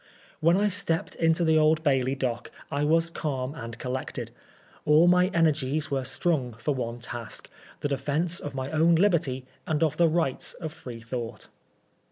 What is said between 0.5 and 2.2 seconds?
I stepped into the Old Bailey